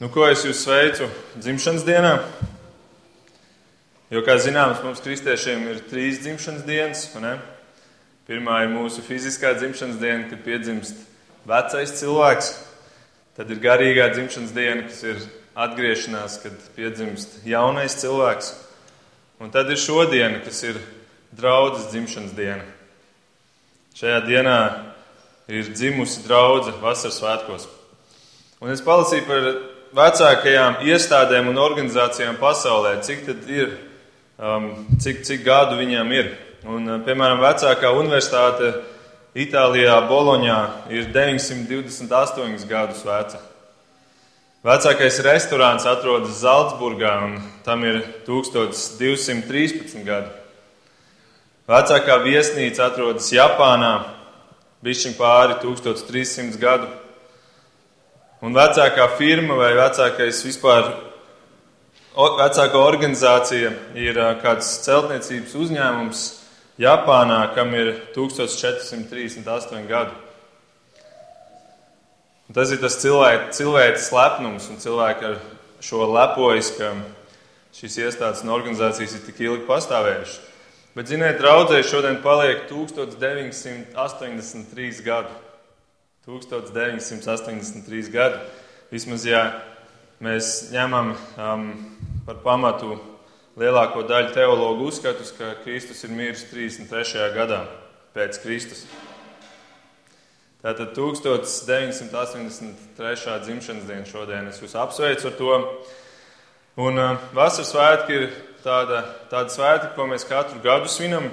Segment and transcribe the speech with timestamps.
[0.00, 1.04] Nu, ko es jūs sveicu
[1.36, 2.14] dzimšanas dienā?
[4.08, 7.02] Jo, kā zināms, mums kristiešiem ir trīs dzimšanas dienas.
[8.24, 11.02] Pirmā ir mūsu fiziskā dzimšanas diena, kad piedzimst
[11.44, 12.48] vecais cilvēks.
[13.36, 15.20] Tad ir garīgā dzimšanas diena, kas ir
[15.68, 18.54] atgriešanās, kad piedzimst jaunais cilvēks.
[19.36, 20.78] Un tad ir šodiena, kas ir
[21.36, 22.64] draudzes dzimšanas diena.
[24.00, 24.56] Šajā dienā
[25.52, 27.68] ir dzimusi draudzene vasaras svētkos.
[28.64, 29.52] Un es palasīju par
[29.96, 33.74] vecākajām iestādēm un organizācijām pasaulē, cik tad ir,
[34.38, 34.70] um,
[35.02, 36.32] cik, cik gadu viņām ir.
[36.68, 38.74] Un, uh, piemēram, vecākā universitāte
[39.30, 40.58] Itālijā, Boloņā,
[40.90, 43.38] ir 928 gadus veca.
[44.66, 50.34] Vecākais restorāns atrodas Zeltsburgā, un tam ir 1213 gadi.
[51.70, 53.94] Vecākā viesnīca atrodas Japānā,
[54.84, 56.90] bišķiņ pāri 1300 gadu.
[58.40, 60.86] Un vecākā firma vai vecākais vispār,
[62.16, 63.68] vecākā organizācija
[64.00, 66.22] ir kāds celtniecības uzņēmums
[66.80, 70.16] Japānā, kam ir 1438 gadu.
[72.48, 75.36] Un tas ir tas cilvēks, cilvēks lepnums, un cilvēki ar
[75.84, 76.96] šo lepojas, ka
[77.76, 80.40] šīs iestādes un organizācijas ir tik ilgi pastāvējušas.
[80.96, 85.49] Bet, ziniet, draudzēji šodien paliek 1983 gadu.
[86.26, 88.36] 1983 gadu.
[88.92, 89.56] Vismaz, ja
[90.20, 91.70] mēs ņemam um,
[92.26, 92.98] par pamatu
[93.56, 97.32] lielāko daļu teologu uzskatus, ka Kristus ir miris 33.
[97.32, 97.62] gadā
[98.12, 98.84] pēc Kristus.
[100.60, 103.40] Tātad 1983.
[103.46, 105.56] dzimšanas diena šodien es jūs apsveicu ar to.
[106.84, 108.28] Un uh, vasaras svētki ir
[108.60, 111.32] tāda, tāda svētki, ko mēs katru gadu svinam.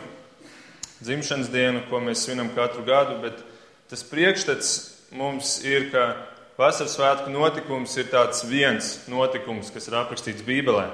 [1.04, 3.44] Dzimšanas dienu, ko mēs svinam katru gadu, bet
[3.90, 4.72] tas priekšstats
[5.16, 6.12] mums ir, ka
[6.60, 10.90] vasaras svētku notikums ir tāds viens notikums, kas ir aprakstīts Bībelē.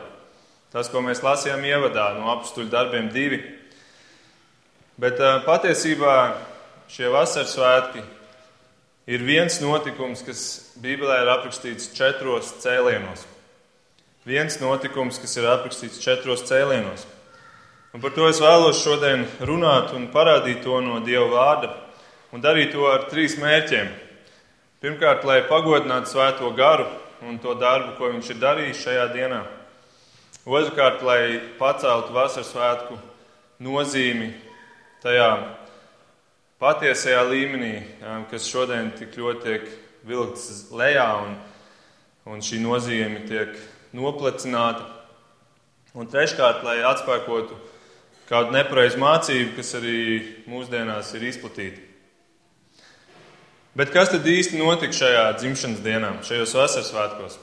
[0.74, 3.40] Tas, ko mēs lasījām ievadā no apstuļu darbiem divi.
[4.98, 6.16] Bet patiesībā
[6.90, 8.04] šie vasaras svētki
[9.10, 10.44] ir viens notikums, kas
[10.82, 13.26] Bībelē ir aprakstīts četros cēlienos.
[14.26, 17.08] Viens notikums, kas ir aprakstīts četros cēlienos.
[17.94, 21.74] Un par to es vēlos šodien runāt un parādīt to no Dieva vārda
[22.34, 23.92] un darīt to ar trīs mērķiem.
[24.82, 26.88] Pirmkārt, lai pagodinātu svēto garu
[27.24, 29.44] un to darbu, ko viņš ir darījis šajā dienā.
[30.44, 32.98] Otrakārt, lai paceltu vasaras svētku
[33.64, 34.34] nozīmi
[35.06, 35.30] tajā
[36.60, 37.78] patiesajā līmenī,
[38.32, 39.70] kas šodien tik ļoti tiek
[40.08, 41.38] vilkts lejā, un,
[42.34, 43.56] un šī nozīme tiek
[43.96, 44.90] noplecināta.
[45.94, 47.56] Un treškārt, lai atspēkotu
[48.28, 49.98] kādu nepareizu mācību, kas arī
[50.50, 51.93] mūsdienās ir izplatīta.
[53.74, 57.38] Bet kas tad īsti notika šajā dzimšanas dienā, šajos vasaras svētkos?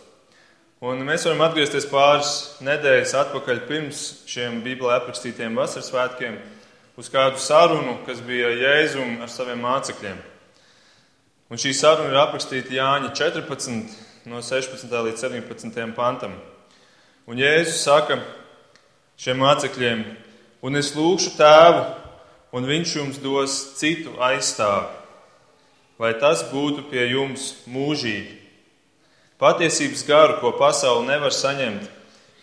[0.87, 6.37] Un mēs varam atgriezties pāris nedēļas atpakaļ pirms šiem Bībelē aprakstītiem vasaras svētkiem
[7.03, 10.21] uz kādu sarunu, kas bija Jēzum ar saviem mācekļiem.
[11.51, 13.99] Un šī saruna ir aprakstīta Jāņa 14,
[14.31, 14.87] no 16.
[14.87, 15.83] līdz 17.
[15.99, 16.39] pantam.
[17.27, 18.21] Un Jēzus saka
[19.19, 20.07] šiem mācekļiem,
[20.63, 21.85] un es lūgšu tēvu,
[22.55, 25.00] un viņš jums dos citu aizstāvi
[26.01, 28.39] lai tas būtu pie jums mūžīgi.
[29.41, 31.89] Patiesības garu, ko pasaule nevar saņemt,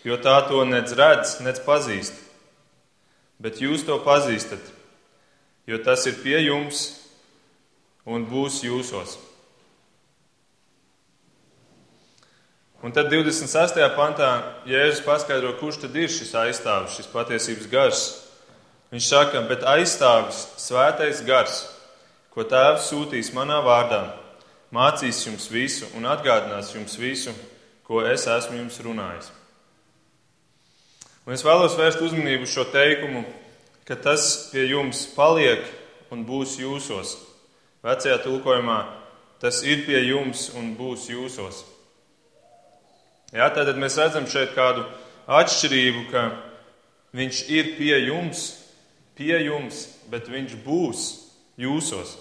[0.06, 2.14] jo tā to nedz redz, nedz pazīst.
[3.42, 4.62] Bet jūs to pazīstat,
[5.66, 6.88] jo tas ir pie jums
[8.06, 9.16] un būs jūsos.
[12.82, 13.78] Un tad 26.
[13.98, 14.30] pantā
[14.70, 18.04] Jēzus paskaidro, kurš tad ir šis aizstāvis, šis patiesības gars.
[18.94, 21.64] Viņš saka, bet aizstāvis svētais gars
[22.38, 24.12] ko Tēvs sūtīs manā vārdā,
[24.70, 27.32] mācīs jums visu un atgādinās jums visu,
[27.82, 29.32] ko es esmu jums runājis.
[31.26, 33.24] Un es vēlos vērst uzmanību uz šo teikumu,
[33.82, 35.64] ka tas pie jums paliek
[36.14, 37.16] un būs jūsos.
[37.82, 38.78] Vecajā tulkojumā
[39.42, 41.64] tas ir pie jums un būs jūsos.
[43.34, 44.86] Jā, tātad mēs redzam šeit kādu
[45.26, 46.24] atšķirību, ka
[47.18, 48.46] viņš ir pie jums,
[49.18, 51.10] pie jums, bet viņš būs
[51.58, 52.14] jūsos.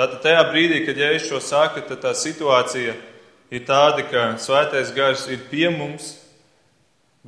[0.00, 2.94] Tātad tajā brīdī, kad Jēzus šo saka, tad tā situācija
[3.52, 6.14] ir tāda, ka svētais gars ir pie mums,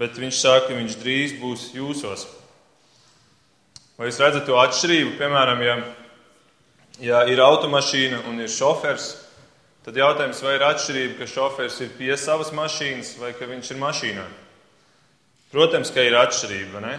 [0.00, 2.24] bet viņš saka, ka viņš drīz būs jūsos.
[4.00, 5.12] Vai jūs redzat to atšķirību?
[5.20, 5.76] Piemēram, ja,
[7.10, 9.12] ja ir automašīna un ir šofers,
[9.84, 13.84] tad jautājums, vai ir atšķirība, ka šofers ir pie savas mašīnas vai ka viņš ir
[13.84, 14.28] mašīnā?
[15.52, 16.88] Protams, ka ir atšķirība.
[16.88, 16.98] Ne?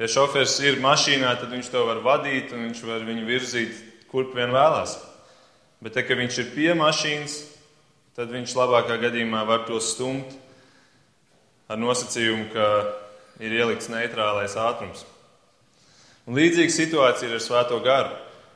[0.00, 4.36] Ja šofers ir mašīnā, tad viņš to var vadīt un viņš var viņu virzīt kurp
[4.38, 4.94] vien vēlās.
[5.82, 7.34] Bet, te, kad viņš ir pie mašīnas,
[8.14, 10.36] tad viņš labākā gadījumā var to stumt
[11.68, 12.68] ar nosacījumu, ka
[13.42, 15.02] ir ielikts neitrālais ātrums.
[16.24, 18.14] Un līdzīga situācija ir ar Svēto garu.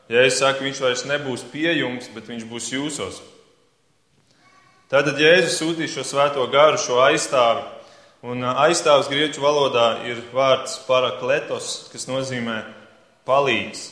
[0.08, 3.18] Ja es saku, viņš vairs nebūs pie jums, bet viņš būs jūsos.
[4.88, 7.66] Tad Jēzus sūtīs šo Svēto garu, šo aizstāvi.
[8.24, 12.62] Un aizstāvs grieķu valodā ir vārds parakletos, kas nozīmē
[13.28, 13.90] palīgs,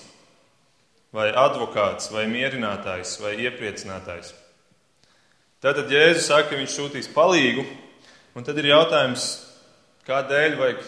[1.16, 4.34] vai advokāts, vai mierinātājs, vai iepriecinātājs.
[5.64, 7.64] Tātad Jēzus saka, ka viņš sūtīs palīgu,
[8.36, 9.24] un tad ir jautājums,
[10.08, 10.82] kādēļ vajag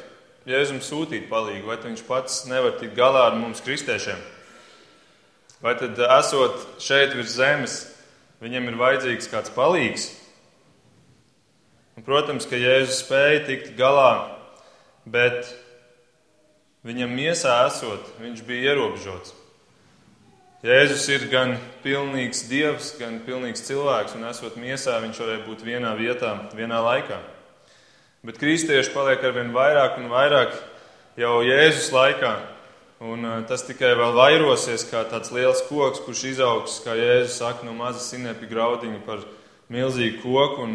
[0.48, 4.20] Jēzum sūtīt palīgu, vai viņš pats nevar tikt galā ar mums kristiešiem?
[5.64, 7.80] Vai tad, esot šeit virs zemes,
[8.44, 10.10] viņam ir vajadzīgs kāds palīgs?
[11.96, 14.28] Un, protams, ka Jēzus spēja tikt galā,
[15.08, 15.48] bet
[16.86, 19.34] viņam miesā esot, viņš bija ierobežots.
[20.58, 21.52] Jēzus ir gan
[21.84, 27.20] pilnīgs dievs, gan pilnīgs cilvēks, un esot miesā, viņš varēja būt vienā vietā, vienā laikā.
[28.26, 30.56] Bet kristieši paliek ar vien vairāk un vairāk
[31.14, 32.32] jau Jēzus laikā.
[33.06, 37.76] Un tas tikai vēl vairosies kā tāds liels koks, kurš izaugs, kā Jēzus saka, no
[37.78, 39.22] maza sinepju graudiņa par
[39.70, 40.66] milzīgu koku.
[40.66, 40.74] Un,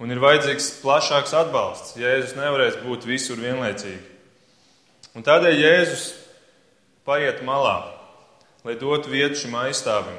[0.00, 1.98] un ir vajadzīgs plašāks atbalsts.
[2.00, 4.00] Jēzus nevarēs būt visur vienlaicīgi.
[5.12, 6.08] Un tādēļ Jēzus
[7.04, 7.97] paiet malā,
[8.64, 10.18] lai dotu vietu šim aizstāvim.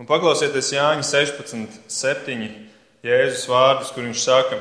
[0.00, 2.44] Un paklausieties Jāņa 16, 7
[3.04, 4.58] Jēzus vārdus, kur viņš saka,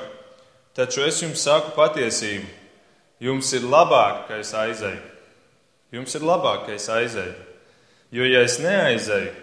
[0.80, 2.48] Taču es jums saku patiesību.
[3.20, 5.02] Jums ir labāk, ka es aizēju.
[5.92, 7.36] Jums ir labāk, ka es aizēju.
[8.16, 9.34] Jo, ja es neaizēju,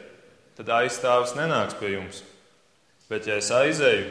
[0.57, 2.23] tad aizstāvis nenāks pie jums.
[3.11, 4.07] Bet, ja es aizēju,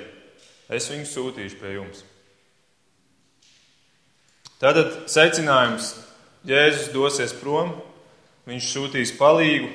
[0.69, 2.03] es viņu sūtīšu pie jums.
[4.61, 5.95] Tātad secinājums:
[6.45, 7.73] Jēzus dosies prom,
[8.49, 9.71] viņš sūtīs palīgu,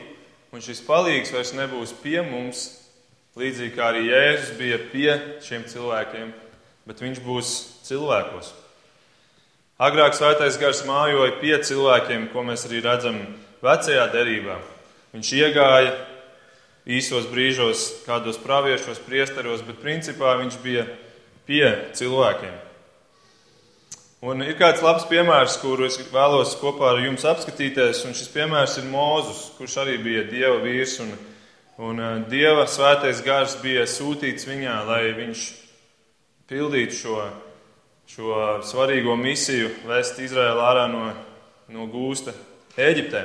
[0.55, 2.69] un šis palīgs vairs nebūs pie mums,
[3.39, 5.11] līdzīgi kā arī Jēzus bija pie
[5.47, 6.31] šiem cilvēkiem
[6.91, 7.51] bet viņš būs
[7.87, 8.49] cilvēkos.
[9.81, 13.21] Agrāk svētais gars mājoja pie cilvēkiem, ko mēs arī redzam
[13.63, 14.59] vecajā derībā.
[15.15, 15.95] Viņš iegāja
[16.91, 20.85] īsos brīžos, kādos praviešos, priesteros, bet principā viņš bija
[21.47, 21.65] pie
[21.97, 22.59] cilvēkiem.
[24.21, 28.91] Un ir kāds labs piemērs, kuru es vēlos kopā ar jums apskatīties, šis piemērs ir
[28.91, 30.99] Mūzus, kurš arī bija Dieva vīrs.
[31.01, 31.15] Un,
[31.81, 35.47] un eh, Dieva svētais gars bija sūtīts viņā, lai viņš
[36.53, 37.17] pildīt šo,
[38.13, 38.37] šo
[38.69, 41.07] svarīgo misiju, vest Izraēlu ārā no,
[41.73, 42.37] no gūsta
[42.77, 43.25] Eģiptē.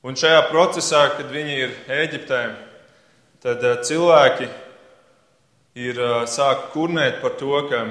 [0.00, 2.44] Un šajā procesā, kad viņi ir Eģiptē,
[3.44, 4.54] tad eh, cilvēki
[5.74, 5.98] ir
[6.30, 7.84] sākuši kurnēt par to, ka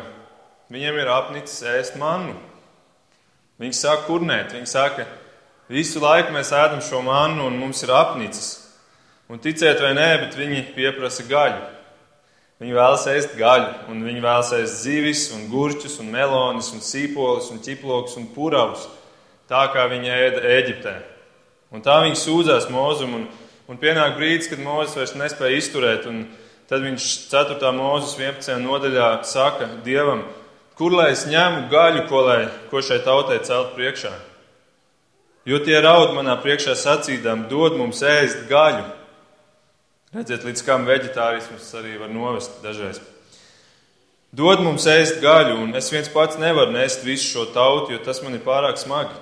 [0.71, 2.35] viņiem ir apnicis ēst mannu.
[3.61, 5.05] Viņi sāk kurnēt, viņi saka,
[5.71, 8.55] visu laiku mēs ēdam šo mannu un mums ir apnicis.
[9.31, 11.61] Un ticiet vai nē, bet viņi pieprasa gaļu.
[12.63, 17.49] Viņi vēlas ēst gaļu, un viņi vēlas ēst zivis, un gurķus, un melonis, un sīpolis,
[17.51, 18.85] un ķiplokus un puravus,
[19.51, 20.93] tā kā viņi ēda Eģiptē.
[21.73, 23.25] Un tā viņi sūdzās Mozum, un,
[23.67, 26.27] un pienāk brīdis, kad Mozus vairs nespēja izturēt, un
[26.69, 27.71] tad viņš 4.
[27.75, 28.57] mūzes 11.
[28.63, 30.23] nodaļā saka Dievam,
[30.79, 34.13] kur lai es ņemu gaļu, ko, lai, ko šai tautai celt priekšā.
[35.45, 38.85] Jo tie raud manā priekšā sacīdām, dod mums ēst gaļu.
[40.13, 43.01] Redziet, līdz kam vegetārisms arī var novest dažreiz.
[44.33, 48.23] Dod mums ēst gaļu, un es viens pats nevaru nest visu šo tautu, jo tas
[48.23, 49.13] man ir pārāk smagi.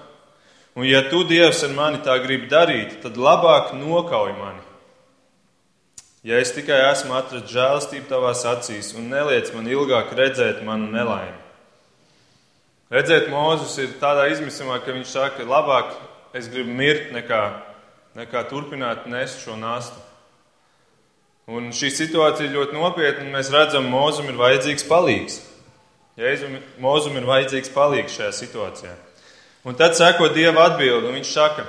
[0.77, 4.61] Un, ja tu, Dievs, ar mani tā gribi darīt, tad labāk nokauj mani.
[6.23, 11.39] Ja es tikai esmu atradzis žēlastību tavās acīs un neliec man ilgāk redzēt manu nelaimi.
[12.91, 15.95] Redzēt, Mozus ir tādā izmisumā, ka viņš saka, labāk
[16.37, 17.41] es gribu mirt nekā,
[18.19, 19.97] nekā turpināt nest šo nastu.
[21.49, 25.39] Un šī situācija ir ļoti nopietna, un mēs redzam, ka Mozum ir vajadzīgs palīgs.
[26.19, 28.93] Jēzum, Mozum ir vajadzīgs palīgs šajā situācijā.
[29.65, 31.65] Un tad seko Dieva atbildi, un viņš saka,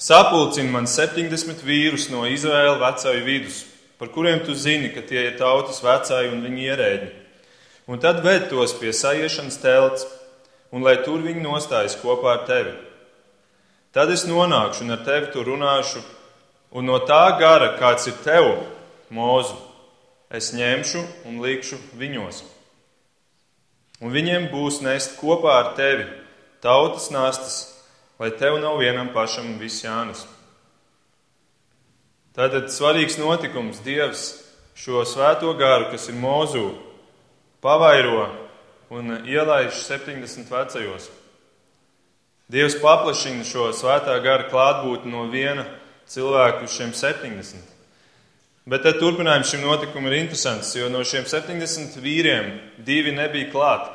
[0.00, 3.64] sapulcini man 70 vīrus no Izraēla vecāju vidus,
[4.00, 7.10] par kuriem tu zini, ka tie ir tautas vecāji un viņi ierēģi.
[7.90, 10.06] Un tad ved tos pie sajiešanas telts,
[10.72, 12.72] un lai tur viņi nostājas kopā ar tevi.
[13.92, 16.02] Tad es nonākšu un ar tevi tur runāšu
[16.70, 18.46] Un no tā gara, kāds ir tev,
[19.10, 19.56] mūzu,
[20.30, 22.44] es ņemšu un likšu viņos.
[23.98, 26.06] Un viņiem būs nest kopā ar tevi
[26.62, 27.56] tautas nastas,
[28.20, 30.26] lai tev nav vienam pašam viss jānes.
[32.36, 34.28] Tātad svarīgs notikums Dievs
[34.78, 36.68] šo svēto garu, kas ir mūzu,
[37.64, 38.28] pavairo
[38.92, 41.08] un ielaiž 70 vecajos.
[42.50, 45.64] Dievs paplašina šo svētā gara klātbūtni no viena
[46.10, 47.76] cilvēku uz šiem 70.
[48.70, 52.50] Bet turpinājums šim notikumam ir interesants, jo no šiem 70 vīriem
[52.84, 53.94] divi nebija klāti.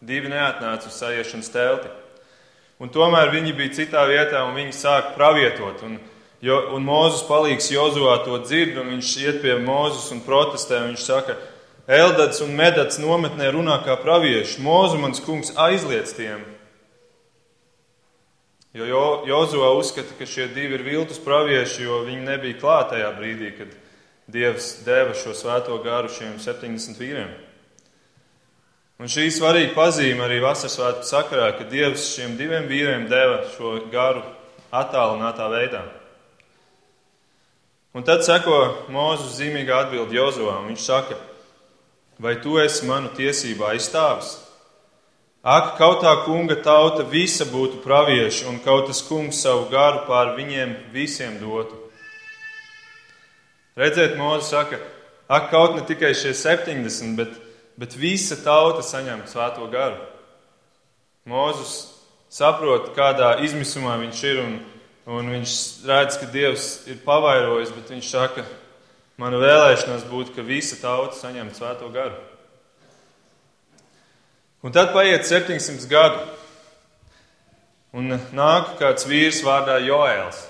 [0.00, 1.90] Divi neatnāca uz sajiešanas telti.
[2.80, 5.82] Un tomēr viņi bija citā vietā un viņi sāk pravietot.
[5.84, 5.98] Un,
[6.40, 10.80] jo, un Mozus palīgs Jozuvā to dzird, un viņš iet pie Mozus un protestē.
[10.80, 11.36] Un viņš saka,
[11.90, 14.62] Eldads un Medats nometnē runā kā pravieši.
[14.64, 16.40] Mozu mans kungs aizliedz tiem.
[18.72, 23.76] Jo Jozuvā uzskata, ka šie divi ir viltus pravieši, jo viņi nebija klātajā brīdī, kad
[24.30, 27.32] Dievs deva šo svēto garu šiem 70 vīriem.
[29.00, 33.78] Un šī svarīga pazīme arī vasaras svētku sakarā, ka Dievs šiem diviem vīriem deva šo
[33.88, 34.20] garu
[34.76, 35.80] attālinātā veidā.
[37.96, 38.58] Un tad seko
[38.92, 40.60] Mūzes zīmīgā atbilde Jozovā.
[40.68, 41.16] Viņš saka,
[42.20, 44.36] vai tu esi manu tiesību aizstāvis?
[45.40, 50.34] Ak, kaut tā kunga tauta visa būtu pravieši, un kaut tas kungs savu garu pār
[50.36, 51.78] viņiem visiem dotu.
[53.80, 54.76] Redzēt, Mozus saka,
[55.24, 57.32] ak, kaut ne tikai šie 70, bet,
[57.80, 59.96] bet visa tauta saņem svēto garu.
[61.28, 61.94] Mozus
[62.32, 64.58] saprot, kādā izmisumā viņš ir, un,
[65.16, 65.54] un viņš
[65.88, 68.44] redz, ka Dievs ir pavairojis, bet viņš saka,
[69.20, 72.20] mana vēlēšanās būtu, ka visa tauta saņem svēto garu.
[74.60, 76.20] Un tad paiet 700 gadu,
[77.96, 80.44] un nāk kāds vīrs vārdā Joēls.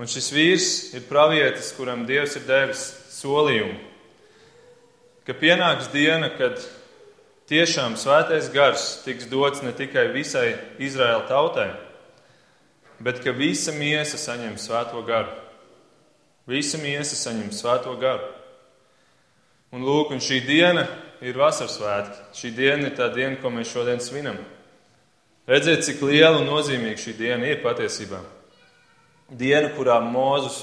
[0.00, 3.76] Un šis vīrs ir pravietis, kuram Dievs ir devis solījumu,
[5.24, 6.60] ka pienāks diena, kad
[7.50, 11.70] tiešām svētais gars tiks dots ne tikai visai Izraēla tautai,
[13.00, 15.32] bet ka visa miesa saņem svēto garu.
[16.48, 18.28] Visa miesa saņem svēto garu.
[19.72, 20.84] Un lūk, un šī diena
[21.24, 22.20] ir vasaras svētki.
[22.36, 24.36] Šī diena ir tā diena, ko mēs šodien svinam.
[25.48, 28.20] Redziet, cik liela un nozīmīga šī diena ir patiesībā.
[29.32, 30.62] Diena, kurā Mūzus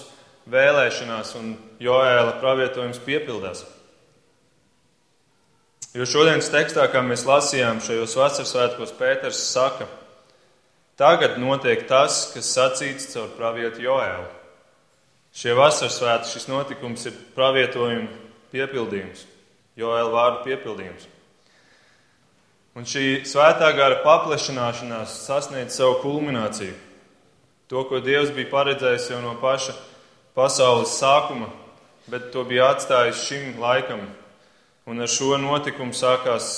[0.49, 3.65] vēlēšanās un Joēla pravietojums piepildās.
[5.91, 9.89] Jo šodienas tekstā, kā mēs lasījām šajos vasaras svētkos, Pēters saka,
[10.95, 14.29] tagad notiek tas, kas sacīts caur pravietu Joēlu.
[15.35, 18.07] Šie vasaras svētki, šis notikums ir pravietojuma
[18.53, 19.25] piepildījums.
[19.79, 21.09] Joēla vārdu piepildījums.
[22.79, 26.71] Un šī svētā gara paplašināšanās sasniedz savu kulmināciju.
[27.67, 29.75] To, ko Dievs bija paredzējis jau no paša
[30.39, 31.51] pasaules sākuma,
[32.07, 34.07] bet to bija atstājis šim laikam.
[34.89, 36.53] Un ar šo notikumu sākās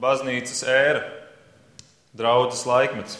[0.00, 1.04] baznīcas ēra,
[2.12, 3.16] draudzes laikmets.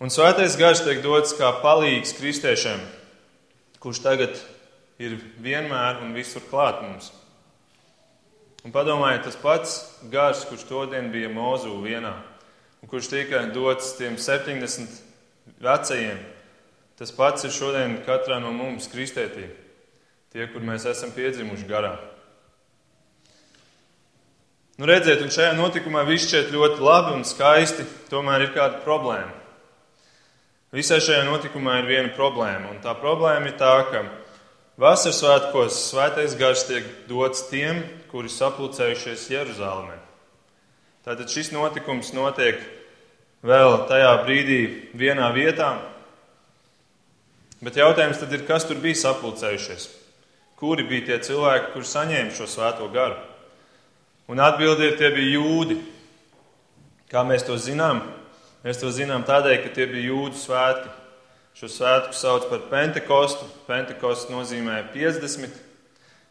[0.00, 2.80] Un svētais gars tiek dots kā palīgs kristiešiem,
[3.84, 4.38] kurš tagad
[5.00, 7.10] ir vienmēr un visur klāt mums.
[8.64, 9.76] Un padomājiet, tas pats
[10.12, 12.14] gars, kurš todien bija Mozu vienā,
[12.80, 15.00] un kurš tika dots tiem 70
[15.60, 16.20] vecajiem,
[16.96, 19.46] tas pats ir šodien katrā no mums kristietī,
[20.32, 21.94] tie, kur mēs esam piedzimuši garā.
[24.80, 29.34] Nu, redziet, un šajā notikumā viss šķiet ļoti labi un skaisti, tomēr ir kāda problēma.
[30.72, 34.00] Visai šajā notikumā ir viena problēma, un tā problēma ir tā, ka
[34.80, 39.98] Vasaras svētkos svētais gars tiek dots tiem, kuri sapulcējušies Jeruzalemē.
[41.04, 42.64] Tātad šis notikums notiek
[43.44, 44.60] vēl tajā brīdī
[44.96, 45.74] vienā vietā.
[47.60, 49.90] Bet jautājums tad ir, kas tur bija sapulcējušies?
[50.56, 53.26] Kuri bija tie cilvēki, kuri saņēma šo svēto garu?
[54.30, 55.80] Un atbildi ir, tie bija jūdi.
[57.10, 58.04] Kā mēs to zinām?
[58.62, 60.92] Mēs to zinām tādēļ, ka tie bija jūdu svētki.
[61.58, 63.48] Šo svētku sauc par Pentekostu.
[63.66, 65.56] Pentekosts nozīmē 50.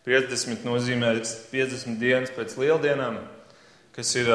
[0.08, 1.12] 50 nozīmē
[1.52, 3.20] 50 dienas pēc lieldienām,
[3.94, 4.32] kas ir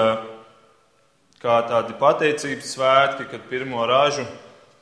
[1.41, 4.27] kā tādi pateicības svētki, kad pirmo ražu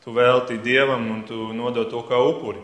[0.02, 2.60] tu veltīji dievam un tu nodod to kā upuri.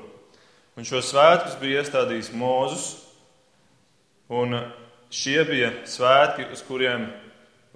[0.75, 2.91] Un šo svētkus bija iestādījis Mūzus,
[4.29, 4.59] un
[5.15, 7.09] šie bija svētki, uz kuriem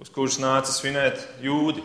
[0.03, 1.83] uz kurus nāca svinēt jūdi.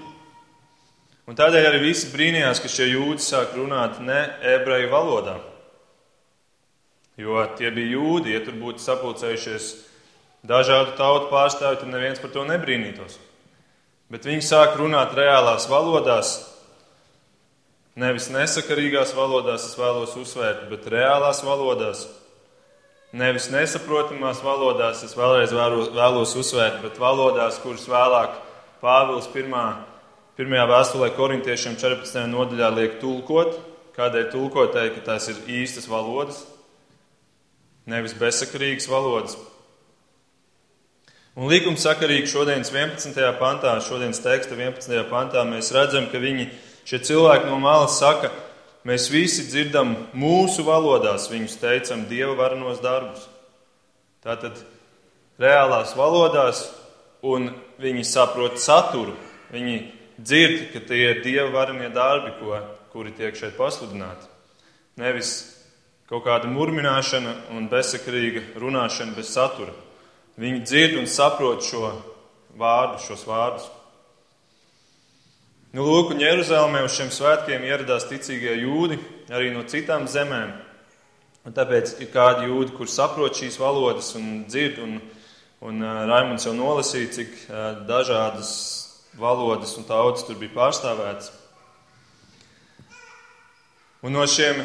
[1.28, 4.22] Un tādēļ arī visi brīnījās, ka šie jūdzi sāk runāt ne
[4.56, 5.36] ebreju valodā.
[7.18, 9.72] Jo tie bija jūdi, ja tur būtu sapulcējušies
[10.48, 13.18] dažādu tautu pārstāvji, tad neviens par to nebrīnītos.
[14.08, 16.38] Bet viņi sāk runāt reālās valodās,
[17.98, 22.06] nevis nesakarīgās valodās, es vēlos uzsvērt, bet reālās valodās.
[23.16, 28.34] Nevis nesaprotamās valodās, es vēlreiz vēlos uzsvērt, bet valodās, kuras vēlāk
[28.82, 29.54] Pāvils 1.
[30.36, 32.26] Pirmajā vēstulē korintiešiem 14.
[32.28, 33.56] nodaļā liek tulkot.
[33.96, 36.44] Kādēļ tulkot, teikt, ka tās ir īstas valodas,
[37.88, 39.38] nevis bezsakarīgas valodas.
[41.34, 43.16] Un līgums sakarīgi šodienas 11.
[43.40, 45.00] pantā, šodienas teksta 11.
[45.08, 46.50] pantā, mēs redzam, ka viņi,
[46.86, 48.30] šie cilvēki no malas saka,
[48.88, 53.26] mēs visi dzirdam mūsu valodās, viņus teicam, dieva varenos darbus.
[54.24, 54.56] Tātad
[55.38, 56.64] reālās valodās,
[57.22, 59.14] un viņi saprot saturu.
[59.52, 59.78] Viņi
[60.18, 62.58] dzird, ka tie ir dieva varenie darbi, ko,
[62.92, 64.26] kuri tiek šeit pasludināti.
[64.98, 65.36] Nevis
[66.10, 69.74] kaut kāda murmināšana un bezsakarīga runāšana bez satura.
[70.38, 71.92] Viņi dzird un saprot šo
[72.58, 73.66] vārdu, šos vārdus.
[75.68, 78.96] Nu, lūk, un Jeruzalemē uz šiem svētkiem ieradās ticīgie jūdi
[79.28, 80.54] arī no citām zemēm.
[81.44, 84.94] Un tāpēc ir kādi jūdi, kur saprot šīs valodas un dzird, un,
[85.68, 88.54] un uh, Raimunds jau nolasīja, cik uh, dažādas
[89.20, 91.28] valodas un tautas tur bija pārstāvētas.
[94.08, 94.64] Un no šiem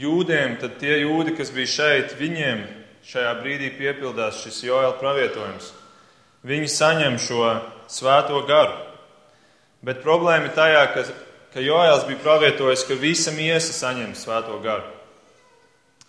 [0.00, 2.64] jūdiem, tad tie jūdi, kas bija šeit, viņiem
[3.04, 5.74] šajā brīdī piepildās šis Joēla pravietojums.
[6.48, 7.52] Viņi saņem šo
[7.92, 8.85] svēto garu.
[9.84, 11.04] Bet problēma ir tajā, ka,
[11.52, 14.88] ka Jēlis bija pravietojis, ka visa miesa saņem svēto garu.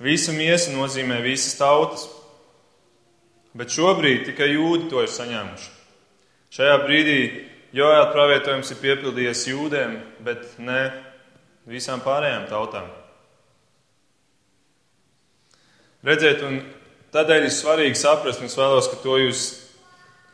[0.03, 2.05] Visa miesa nozīmē visas tautas.
[3.57, 5.69] Bet šobrīd tikai jūdi to ir saņēmuši.
[6.53, 7.19] Šajā brīdī
[7.75, 10.81] Jēlis pravietojums ir piepildījies jūdiem, bet ne
[11.67, 12.87] visām pārējām tautām.
[16.07, 16.61] Redziet, un
[17.11, 19.41] tādēļ ir svarīgi saprast, un es vēlos, ka to jūs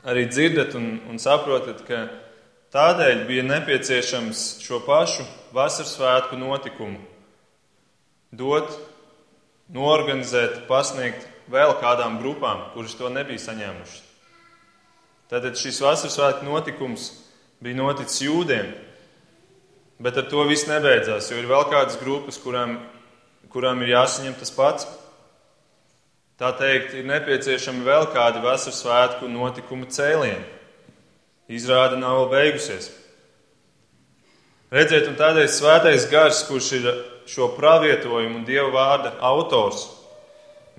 [0.06, 2.04] arī dzirdat un, un saprotat, ka
[2.74, 5.22] Tādēļ bija nepieciešams šo pašu
[5.54, 6.98] vasaras svētku notikumu
[8.34, 8.72] dot,
[9.70, 14.00] norganizēt, pasniegt vēl kādām grupām, kuras to nebija saņēmušas.
[15.30, 17.12] Tātad šis vasaras svētku notikums
[17.62, 18.74] bija noticis jūdiem,
[20.02, 22.80] bet ar to viss nebeidzās, jo ir vēl kādas grupas, kurām,
[23.54, 24.90] kurām ir jāsaņem tas pats.
[26.42, 30.63] Tā teikt, ir nepieciešami vēl kādi vasaras svētku notikumu cēlieni.
[31.54, 32.90] Izrāda nav vēl beigusies.
[34.74, 36.88] Redziet, un tādēļ svētais gars, kurš ir
[37.30, 39.86] šo pravietojumu un dievu vārda autors,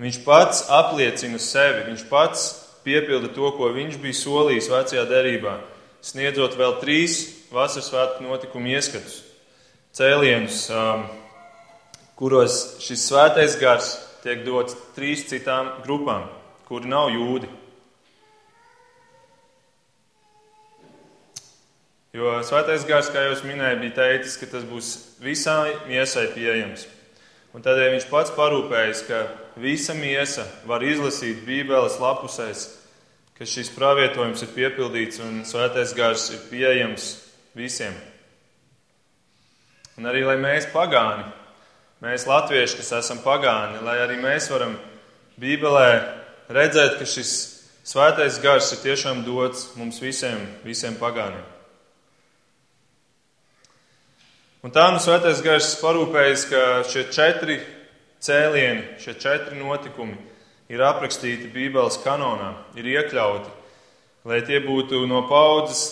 [0.03, 2.43] viņš pats apliecina sevi, viņš pats
[2.83, 5.55] piepilda to, ko viņš bija solījis vecajā derībā,
[6.03, 7.21] sniedzot vēl trīs
[7.55, 9.21] vasaras svētku notikumu ieskatus,
[9.95, 11.05] cēlienus, um,
[12.19, 16.27] kuros šis svētais gars tiek dots trīs citām grupām,
[16.67, 17.49] kuri nav jūdi.
[22.15, 26.85] Jo svētais gars, kā jau minēju, bija teicis, ka tas būs visai miesai pieejams.
[27.51, 29.17] Un tādēļ viņš pats parūpējas, ka
[29.59, 32.61] visa miesa var izlasīt Bībeles lapusēs,
[33.35, 37.09] ka šis pravietojums ir piepildīts un svētais gars ir pieejams
[37.55, 37.97] visiem.
[39.99, 41.25] Un arī lai mēs pagāni,
[42.03, 44.77] mēs latvieši, kas esam pagāni, lai arī mēs varam
[45.39, 45.89] Bībelē
[46.47, 47.35] redzēt, ka šis
[47.83, 51.54] svētais gars ir tiešām dots mums visiem, visiem pagāniem.
[54.65, 57.59] Un tā nu Svētais Gars parūpējas, ka šie četri
[58.25, 60.17] cēlieni, šie četri notikumi
[60.73, 63.51] ir aprakstīti Bībeles kanonā, ir iekļauti,
[64.25, 65.83] lai tie būtu no paudzes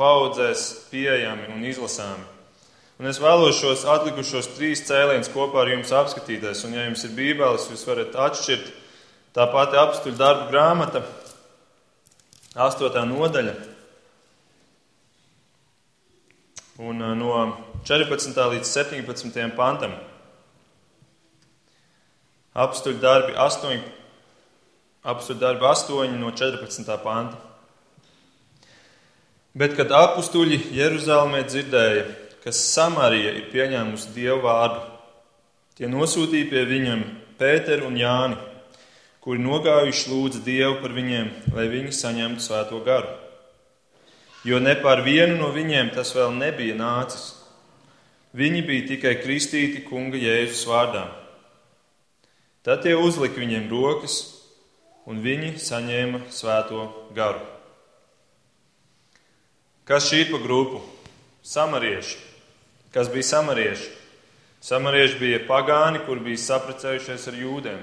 [0.00, 2.24] paudzēs pieejami un izlasāmi.
[3.00, 6.64] Un es vēlos šos atlikušos trīs cēlienus kopā ar jums apskatīties.
[6.64, 8.70] Un, ja jums ir bībeles, jūs varat atšķirt
[9.36, 11.04] tā pati apstuļu darbu grāmata,
[12.56, 13.56] astotā nodaļa.
[16.80, 17.40] Un no
[17.84, 18.36] 14.
[18.36, 19.56] līdz 17.
[19.56, 19.94] pantam.
[22.52, 23.80] Apstuļu darbi 8,
[25.08, 26.90] apstuļu darbi 8 no 14.
[27.00, 27.38] panta.
[29.56, 32.04] Bet, kad apstuļi Jeruzalemē dzirdēja,
[32.44, 34.84] ka Samarija ir pieņēmusi dievu vārdu,
[35.80, 37.02] tie nosūtīja pie viņiem
[37.40, 38.36] Pēteru un Jāni,
[39.24, 43.08] kuri nogājuši lūdza Dievu par viņiem, lai viņi saņemtu svēto garu.
[44.44, 47.39] Jo ne par vienu no viņiem tas vēl nebija nācis
[48.36, 51.08] Viņi bija tikai kristīti kunga Jēzus vārdā.
[52.62, 54.20] Tad tie uzlika viņiem rokas,
[55.10, 56.84] un viņi saņēma svēto
[57.16, 57.42] garu.
[59.88, 60.78] Kas šī pa grupu?
[61.42, 62.20] Samarieši.
[62.94, 63.90] Kas bija samarieši?
[64.62, 67.82] Samarieši bija pagāni, kur bija saprecējušies ar jūdiem.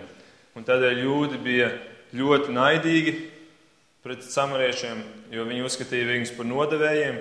[0.55, 1.71] Un tādēļ jūdi bija
[2.15, 3.15] ļoti naidīgi
[4.05, 5.03] pret samariešiem,
[5.35, 7.17] jo viņi uzskatīja viņus par nodevējiem,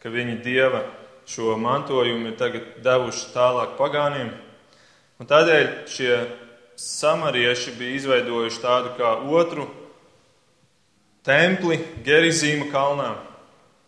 [0.00, 0.86] ka viņi dieva
[1.26, 4.32] šo mantojumu ir devuši tālāk pagāniem.
[5.20, 6.16] Un tādēļ šie
[6.80, 9.68] samarieši bija izveidojuši tādu kā otru
[11.24, 13.14] templi Gerizīma kalnā.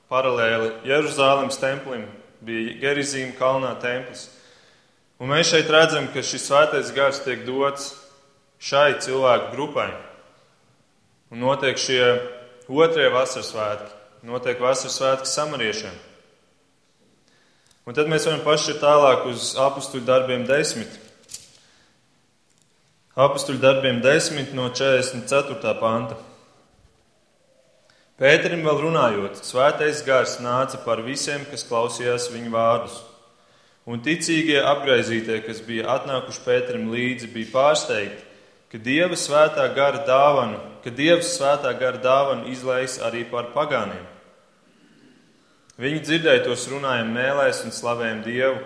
[0.07, 2.07] Paralēli Jeruzālēmas templim
[2.47, 4.29] bija Gerizīma kalnā templis.
[5.19, 7.95] Un mēs šeit redzam, ka šis svētais gars tiek dots
[8.63, 9.89] šai cilvēku grupai.
[11.33, 12.03] Un notiek šie
[12.69, 13.91] otrie vasaras svētki,
[14.29, 15.97] notiek vasaras svētki samariešiem.
[17.87, 20.91] Un tad mēs varam pašķirt tālāk uz apakstuļu darbiem desmit.
[23.15, 25.75] Apakstuļu darbiem desmit no 44.
[25.79, 26.17] panta.
[28.19, 32.99] Pēterim vēl runājot, svētais gars nāca par visiem, kas klausījās viņa vārdus.
[33.87, 38.27] Un ticīgie apgaizītie, kas bija atnākuši Pēterim līdzi, bija pārsteigti,
[38.73, 44.16] ka Dieva svētā gara dāvanu, ka Dievs svētā gara dāvanu izlaiž arī par pagāniem.
[45.77, 48.61] Viņi dzirdēja tos runājumu mēlēs un slavējam Dievu.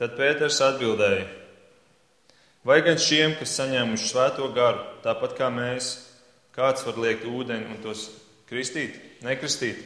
[0.00, 1.28] Tad Pēters atbildēja:
[2.66, 5.92] Vai gan šiem, kas saņēmuši svēto garu, tāpat kā mēs,
[6.56, 8.08] kāds var liekt ūdeni un tos
[8.50, 9.78] kristīt, nekristīt?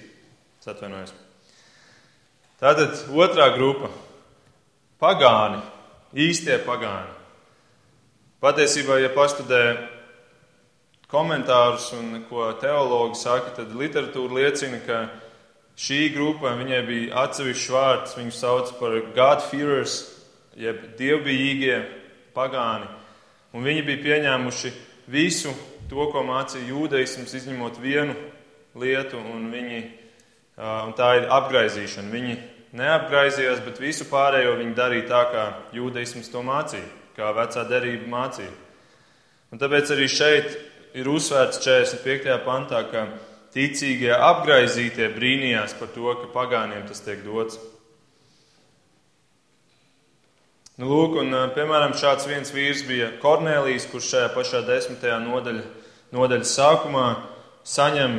[0.59, 1.12] Es atvainojos.
[2.62, 3.90] Tātad otrā grupa-
[5.05, 5.61] pagāni,
[6.14, 7.12] īstie pagāni.
[8.40, 9.88] Patiesībā, ja pastudē
[11.09, 14.98] komentārus un ko teologi saka, tad literatūra liecina, ka
[15.74, 19.96] Šī grupa, viņai bija atsevišķs vārds, viņus sauc par God-fearers,
[20.54, 21.80] jeb dievbijīgie
[22.34, 22.87] pagāni.
[23.54, 24.70] Un viņi bija pieņēmuši
[25.10, 25.50] visu
[25.90, 28.14] to, ko mācīja jūdaisms, izņemot vienu
[28.78, 29.80] lietu, un, viņi,
[30.58, 32.10] un tā ir apgaizīšana.
[32.10, 32.38] Viņi
[32.78, 36.87] neapgraizījās, bet visu pārējo viņi darīja tā, kā jūdaisms to mācīja,
[37.18, 38.54] kā vecā derība mācīja.
[39.54, 40.56] Un tāpēc arī šeit
[40.98, 42.38] ir uzsvērts 45.
[42.46, 43.06] pantā, ka
[43.54, 47.60] ticīgie apgaizītie brīnījās par to, ka pagāniem tas tiek dots.
[50.74, 55.62] Nu, lūk, un, piemēram, šāds viens vīrs bija Kornelijs, kurš šajā pašā desmitajā nodaļa,
[56.16, 57.04] nodaļas sākumā
[57.62, 58.16] saņem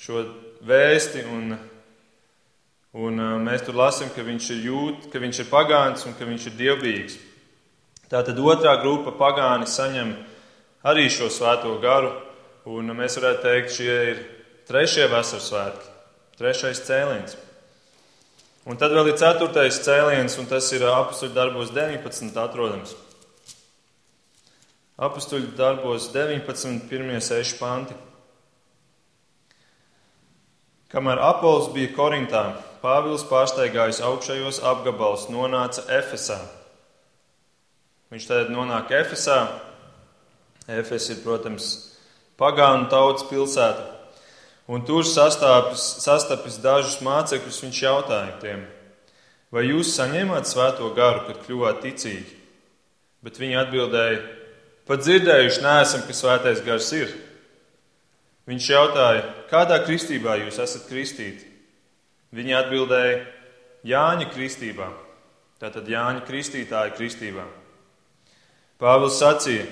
[0.00, 0.26] šo
[0.68, 1.54] vēsti, un,
[3.00, 6.50] un mēs tur lasām, ka viņš ir jūt, ka viņš ir pagāns un ka viņš
[6.50, 7.16] ir dievbijīgs.
[8.12, 10.12] Tātad otrā grupa pagāni saņem
[10.84, 12.12] arī šo svēto garu,
[12.68, 14.22] un mēs varētu teikt, šie ir
[14.70, 15.88] Trešie vasaras svētki,
[16.38, 17.32] trešais cēliens.
[18.70, 22.30] Un tad vēl ir ceturtais cēliens, un tas ir apakstuļu darbos 19.
[22.38, 22.92] atrodams.
[24.94, 26.86] Apakstuļu darbos 19.
[26.86, 27.98] pirmie seši panti.
[30.94, 32.46] Kamēr Apols bija Korintā,
[32.78, 36.38] Pāvils pārsteigājis augšējos apgabalus, nonāca Efesā.
[38.14, 39.40] Viņš tad nonāk Efesā.
[40.70, 41.72] Efes ir, protams,
[42.38, 43.89] pagānu tautas pilsēta.
[44.70, 48.60] Un tur sastāpis, sastapis dažus mācekļus, viņš jautāja tiem,
[49.50, 52.36] vai jūs saņēmāt svēto garu, kad kļuvāt ticīgi?
[53.26, 54.20] Bet viņi atbildēja,
[54.86, 57.10] pat dzirdējuši neesam, ka svētais gars ir.
[58.46, 61.48] Viņš jautāja, kādā kristībā jūs esat kristīti?
[62.30, 63.18] Viņi atbildēja,
[63.90, 64.86] Jāņa kristībā,
[65.58, 67.46] tātad Jāņa kristītāja kristībā.
[68.80, 69.66] Pāvils sacīja,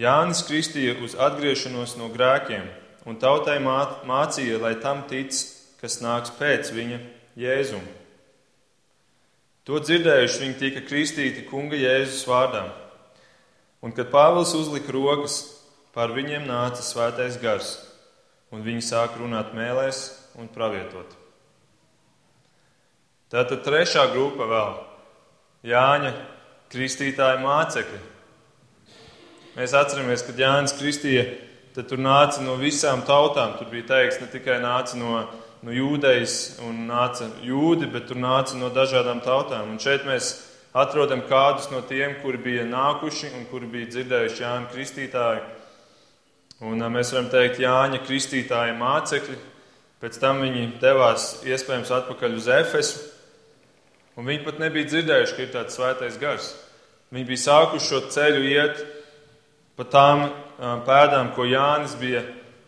[0.00, 2.64] Jānis kristīja uz atgriešanos no grēkiem
[3.08, 5.34] un tautai mācīja, lai tam tic,
[5.80, 7.00] kas nāks pēc viņa
[7.40, 8.00] jēzuma.
[9.64, 12.66] To dzirdējuši, viņi tika kristīti kunga Jēzus vārdā.
[13.84, 15.38] Un kad Pāvils uzlika rokas,
[15.96, 17.78] pār viņiem nāca svētais gars,
[18.52, 20.06] un viņi sāka runāt mēlēs
[20.40, 21.08] un pravietot.
[23.32, 24.74] Tātad trešā grupa vēl-
[25.72, 26.12] Jāņa
[26.72, 28.00] kristītāja mācekļi.
[29.56, 31.24] Mēs atceramies, kad Jānis Kristīja
[31.74, 33.56] tad tur nāca no visām tautām.
[33.58, 35.24] Tur bija teikts, ne tikai nāca no,
[35.66, 39.72] no jūdejas un nāca jūdi, bet tur nāca no dažādām tautām.
[39.74, 40.36] Un šeit mēs
[40.74, 45.42] atrodam kādus no tiem, kuri bija nākuši un kuri bija dzirdējuši Jāņa Kristītāju.
[46.64, 49.40] Un mēs varam teikt, Jāņa Kristītāja mācekļi.
[50.04, 53.02] Pēc tam viņi devās iespējams atpakaļ uz Efesu.
[54.14, 56.52] Un viņi pat nebija dzirdējuši, ka ir tāds svētais gars.
[57.14, 58.82] Viņi bija sākuši šo ceļu iet
[59.74, 62.24] pa tām pēdām, ko Jānis bija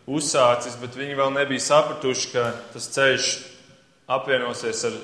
[0.07, 3.29] uzsācis, bet viņi vēl nebija sapratuši, ka tas ceļš
[4.07, 4.97] apvienosies ar,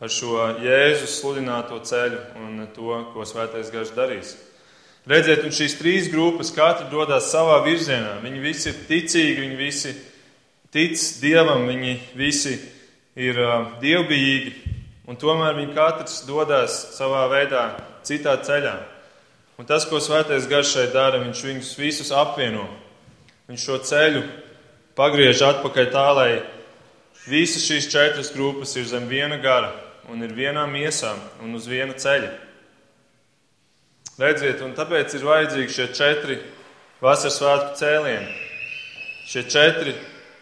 [0.00, 4.36] ar šo Jēzus sludināto ceļu un to, ko Svētais Gars darīs.
[5.06, 8.16] Redziet, un šīs trīs grupas katra dodas savā virzienā.
[8.24, 9.92] Viņi visi ir ticīgi, viņi visi
[10.74, 12.56] tic Dievam, viņi visi
[13.16, 14.74] ir uh, dievbijīgi,
[15.06, 17.68] un tomēr viņi katrs dodas savā veidā,
[18.04, 18.74] citā ceļā.
[19.56, 22.66] Un tas, ko Svētais Gars šeit dara, viņš viņus visus apvieno.
[23.48, 24.22] Viņš šo ceļu
[24.98, 26.30] pagriež atpakaļ tā, lai
[27.26, 29.72] visas šīs četras grupas ir zem viena gara
[30.12, 32.34] un ir vienā miesā un uz viena ceļa.
[34.16, 36.36] Redziet, un tāpēc ir vajadzīgi šie četri
[37.04, 38.30] vasaras svētku cēlieni.
[39.26, 39.92] Šie četri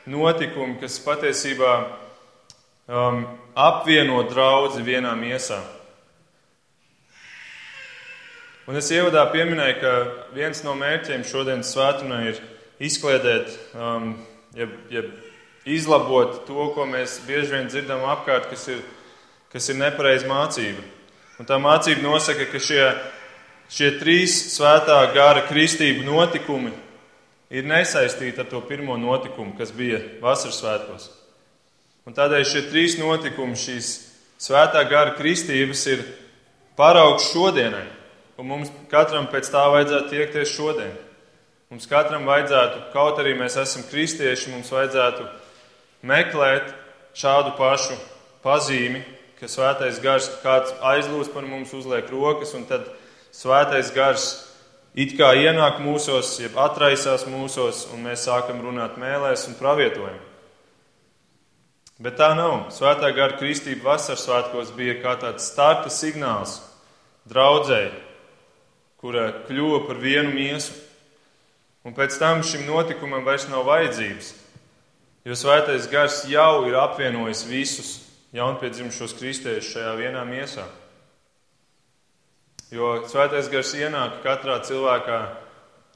[0.07, 1.72] notikumi, kas patiesībā
[2.87, 3.24] um,
[3.59, 5.59] apvieno draugu vienā miesā.
[8.64, 9.90] Un es ievadā pieminēju, ka
[10.33, 12.38] viens no mērķiem šodienas svētdienā ir
[12.81, 14.14] izkliedēt, um,
[14.57, 15.11] jeb, jeb
[15.68, 18.79] izlabot to, ko mēs bieži vien dzirdam apkārt, kas ir,
[19.53, 20.81] kas ir nepareiza mācība.
[21.37, 22.87] Un tā mācība nosaka, ka šie,
[23.68, 26.72] šie trīs svētā gara kristību notikumi
[27.53, 31.11] ir nesaistīti ar to pirmo notikumu, kas bija vasaras svētkos.
[32.09, 33.92] Un tādēļ šie trīs notikumi, šīs
[34.40, 36.07] svētā gara kristības, ir
[36.81, 37.85] paraugs šodienai.
[38.38, 40.94] Un mums katram pēc tā vajadzētu tiekties šodien.
[41.70, 45.26] Mums katram vajadzētu, kaut arī mēs esam kristieši, mums vajadzētu
[46.06, 46.72] meklēt
[47.18, 47.96] šādu pašu
[48.44, 49.00] pazīmi,
[49.38, 52.90] ka svētais gars kāds aizlūs par mums, uzliek rokas, un tad
[53.34, 54.28] svētais gars
[54.94, 60.20] it kā ienāk mūsos, jeb atraisās mūsos, un mēs sākam runāt mēlēs un pravietojam.
[62.02, 62.72] Bet tā nav.
[62.74, 66.58] Svētā gara kristība vasaras svētkos bija kā tāds starta signāls
[67.30, 67.92] draudzēji,
[69.04, 70.72] kura kļuva par vienu miesu.
[71.84, 74.30] Un pēc tam šim notikumam vairs nav vajadzības,
[75.28, 77.90] jo svētais gars jau ir apvienojis visus
[78.32, 80.64] jaunpiedzimušos kristiešus šajā vienā miesā.
[82.72, 85.20] Jo svētais gars ienāk katrā cilvēkā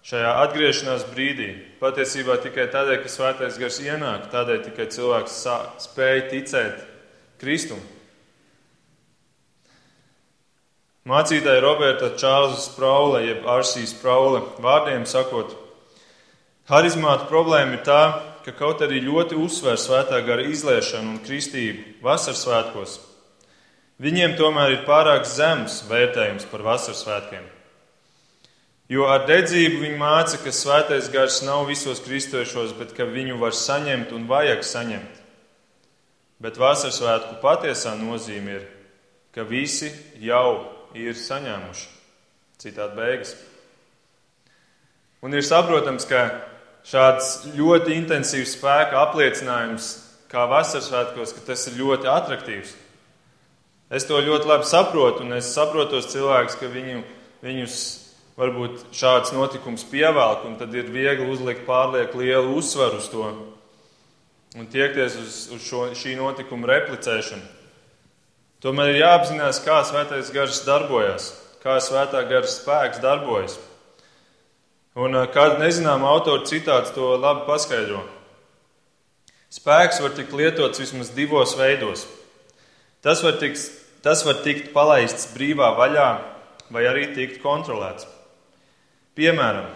[0.05, 1.49] šajā atgriešanās brīdī.
[1.81, 5.41] Patiesībā tikai tādēļ, ka svētais gars ienāk, tādēļ tikai cilvēks
[5.89, 6.85] spēj ticēt
[7.41, 7.81] Kristum.
[11.09, 15.55] Mācītāja Roberta Čārlza Spraule, jeb Arsijas Spraule, vārdiem sakot,
[16.69, 18.03] harizmāta problēma ir tā,
[18.45, 22.99] ka kaut arī ļoti uzsver svētā gara izliešanu un kristību vasaras svētkos,
[24.05, 27.49] viņiem tomēr ir pārāk zems vērtējums par vasaras svētkiem.
[28.93, 33.57] Jo ar dedzību viņi māca, ka svētais gars nav visos kristiešos, bet ka viņu var
[33.57, 35.21] saņemt un vajag saņemt.
[36.45, 38.73] Bet vasaras svētku patiesā nozīme ir,
[39.33, 39.89] ka visi
[40.21, 41.87] jau ir saņēmuši.
[42.59, 43.35] Citādi beigas.
[45.23, 46.25] Un ir saprotams, ka
[46.87, 49.91] šāds ļoti intensīvs spēka apliecinājums,
[50.31, 52.75] kā vasaras svētkos, ka tas ir ļoti attraktīvs.
[53.91, 57.03] Es to ļoti labi saprotu, un es saprotu tos cilvēkus, ka viņu,
[57.45, 57.77] viņus
[58.39, 63.31] varbūt šāds notikums pievelk, un tad ir viegli uzlikt pārlieku lielu uzsvaru uz to
[64.57, 67.58] un tiekties uz, uz šo, šī notikuma replicēšanu.
[68.59, 71.29] Tomēr ir jāapzinās, kā svētais gars darbojas,
[71.63, 73.53] kā svētā gara spēks darbojas.
[74.99, 78.01] Un kāda nezināma autora citāts to labi paskaidro.
[79.55, 82.03] Spēks var tikt lietots vismaz divos veidos.
[82.99, 83.63] Tas var tikt,
[84.03, 86.09] tas var tikt palaists brīvā vaļā,
[86.75, 88.11] vai arī tikt kontrolēts.
[89.15, 89.71] Piemēram,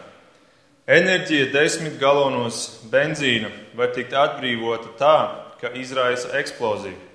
[0.91, 5.17] enerģija desmit galonos benzīna var tikt atbrīvota tā,
[5.63, 7.12] ka izraisa eksploziju.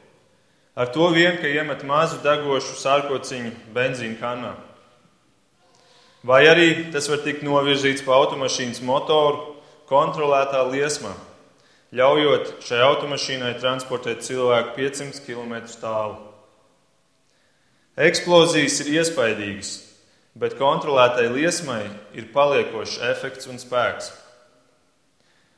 [0.78, 4.52] Ar to vien, ka iemet mazu degošu sārkociņu benzīna kanā.
[6.22, 9.56] Vai arī tas var tikt novirzīts pa automašīnas motoru
[9.90, 11.16] kontrolētā liesmā,
[11.98, 16.20] ļaujot šai automašīnai transportēt cilvēku 500 km tālu.
[17.98, 19.72] Eksplozijas ir iespaidīgas,
[20.38, 24.12] bet kontrolētai liesmai ir paliekošs efekts un spēks.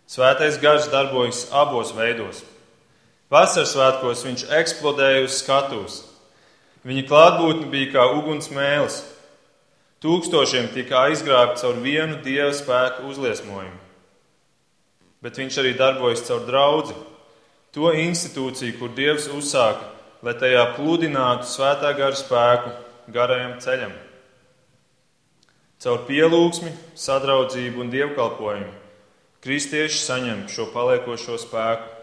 [0.07, 2.39] Svētais gars darbojas abos veidos.
[3.29, 5.99] Vasaras svētkos viņš eksplodēja uz skatuves.
[6.87, 9.03] Viņa klātbūtne bija kā uguns mēlis.
[10.01, 13.77] Tūkstošiem tika aizgrābts caur vienu dieva spēku uzliesmojumu.
[15.19, 16.95] Bet viņš arī darbojas caur draugu,
[17.75, 19.91] to institūciju, kur dievs uzsāka,
[20.23, 22.71] lai tajā pludinātu svētā gara spēku
[23.11, 23.91] garajam ceļam.
[25.83, 28.79] Caur pielūgsmi, sadraudzību un dievkalpojumu
[29.43, 31.98] kristieši saņem šo paliekošo spēku.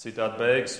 [0.00, 0.76] Citādi beigas.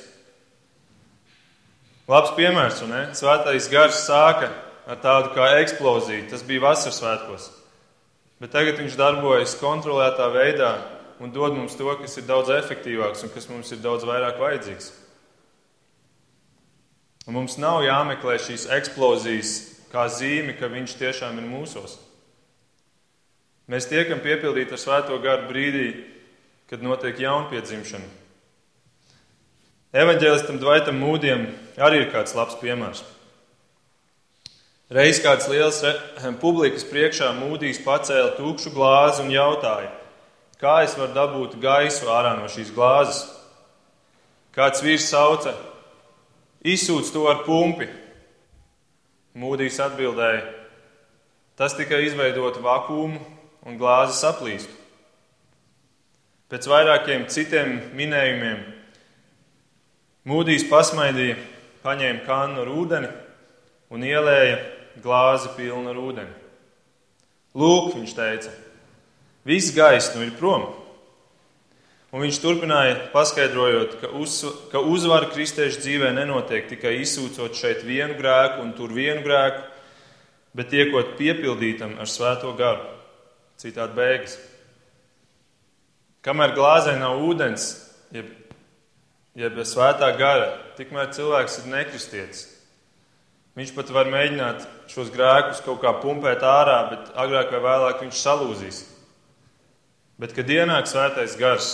[2.07, 2.92] Labs piemērs, un?
[3.18, 4.50] Svētais gars sāka
[4.87, 6.29] ar tādu kā eksploziju.
[6.31, 7.48] Tas bija vasaras svētkos.
[8.42, 10.74] Bet tagad viņš darbojas kontrolētā veidā
[11.24, 14.90] un dod mums to, kas ir daudz efektīvāks un kas mums ir daudz vairāk vajadzīgs.
[17.26, 19.55] Un mums nav jāmeklē šīs eksplozijas
[19.90, 21.96] kā zīme, ka viņš tiešām ir mūsos.
[23.66, 25.88] Mēs tiekam piepildīti ar svēto garu brīdī,
[26.70, 28.25] kad notiek jaunpiedzimšana.
[29.94, 31.44] Evanģēlistam Dvaitam Mūdiem
[31.79, 33.05] arī ir kāds labs piemērs.
[34.90, 35.79] Reiz kāds liels
[36.42, 39.92] publikas priekšā mūdīs pacēla tukšu glāzi un jautāja,
[40.59, 43.22] kā es varu dabūt gaisu ārā no šīs glāzes.
[44.57, 45.55] Kāds vīrs sauca,
[46.66, 47.87] izsūc to ar pumpi.
[49.38, 50.46] Mūdīs atbildēja,
[51.61, 53.20] tas tikai izveidot vakumu
[53.66, 54.72] un glāze saplīstu.
[56.51, 58.75] Pēc vairākiem citiem minējumiem
[60.26, 61.36] Mūdīs pasmaidīja,
[61.84, 63.10] paņēma kannu ar ūdeni
[63.94, 64.56] un ielēja
[65.04, 66.32] glāzi pilnu ar ūdeni.
[67.56, 68.50] Lūk, viņš teica,
[69.46, 70.66] viss gaiss nu ir prom.
[72.14, 74.38] Un viņš turpināja paskaidrojot, ka, uz,
[74.72, 79.62] ka uzvara kristiešu dzīvē nenotiek tikai izsūcot šeit vienu grēku un tur vienu grēku,
[80.56, 82.86] bet tiekot piepildītam ar svēto garu.
[83.60, 84.38] Citādi beigas.
[86.26, 87.68] Kamēr glāzē nav ūdens,
[88.14, 88.32] jeb,
[89.37, 92.44] jeb svētā gara, tikmēr cilvēks ir nekristietis.
[93.57, 98.20] Viņš pat var mēģināt šos grēkus kaut kā pumpēt ārā, bet agrāk vai vēlāk viņš
[98.20, 98.83] salūzīs.
[100.20, 101.70] Bet, kad ienāk svētais gars,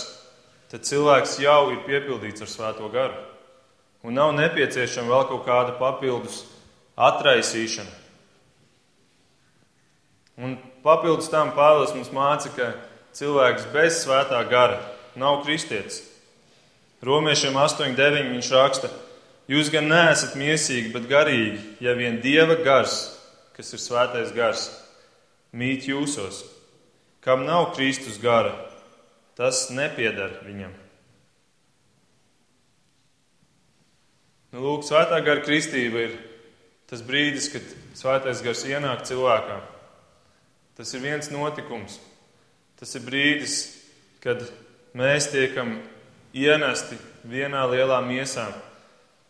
[0.71, 3.19] tad cilvēks jau ir piepildīts ar svēto garu.
[4.03, 6.41] Un nav nepieciešama vēl kaut kāda papildus
[6.99, 7.91] atraisīšana.
[10.43, 12.71] Un papildus tam Pāvils mums māca, ka
[13.15, 14.81] cilvēks bez svētā gara
[15.19, 16.01] nav kristietis.
[17.03, 18.91] Romiešiem 8,9 viņš raksta,
[19.51, 23.11] Jūs gan neesat miesīgi, bet garīgi, ja vien Dieva gars,
[23.57, 24.69] kas ir svētais gars,
[25.51, 26.45] mīt jūsos.
[27.23, 28.53] Kam nav Kristus gara,
[29.35, 30.71] tas nepiedara viņam.
[34.53, 36.17] Nu, lūk, svētā gara kristība ir
[36.87, 37.67] tas brīdis, kad
[37.99, 39.59] svētais gars ienāk cilvēkā.
[40.77, 41.97] Tas ir viens notikums.
[42.79, 43.57] Tas ir brīdis,
[44.23, 44.45] kad
[44.95, 45.81] mēs tiekam
[46.33, 46.97] ienesti
[47.29, 48.47] vienā lielā miesā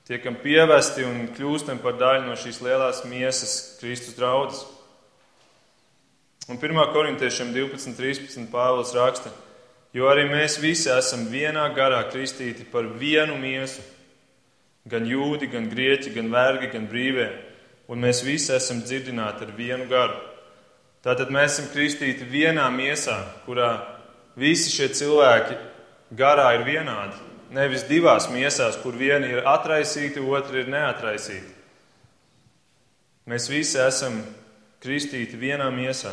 [0.07, 4.63] tiekam pievesti un kļūstam par daļu no šīs lielās miesas Kristus draudzes.
[6.51, 6.75] Un 1.
[6.91, 8.49] korintiešiem 12.13.
[8.51, 9.31] Pāvils raksta,
[9.95, 13.83] jo arī mēs visi esam vienā garā kristīti par vienu miesu,
[14.91, 17.29] gan jūdi, gan grieķi, gan vergi, gan brīvie,
[17.87, 20.19] un mēs visi esam dzirdināti ar vienu garu.
[21.03, 23.15] Tātad mēs esam kristīti vienā miesā,
[23.47, 23.71] kurā
[24.39, 25.55] visi šie cilvēki
[26.17, 27.17] garā ir vienādi.
[27.53, 31.51] Nevis divās miesās, kur viena ir atraisīta, otra ir neatraisīta.
[33.29, 34.17] Mēs visi esam
[34.83, 36.11] kristīti vienā miesā.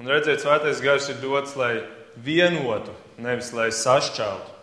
[0.00, 1.84] Un redziet, svētais gars ir dots, lai
[2.24, 4.56] vienotu, nevis lai sašķeltu,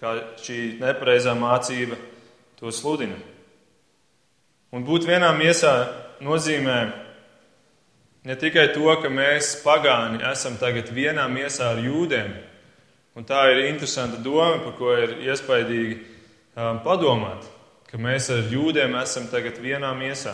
[0.00, 1.98] kā šī nepareizā mācība
[2.58, 3.20] to sludina.
[4.74, 5.74] Un būt vienā miesā
[6.24, 6.78] nozīmē
[8.24, 12.34] ne tikai to, ka mēs, pagāni, esam tagad vienā miesā ar jūdiem,
[13.14, 15.92] Un tā ir interesanta doma, par ko ir iespaidīgi
[16.58, 17.46] um, padomāt,
[17.86, 20.32] ka mēs ar jūdiem esam tagad vienā miesā.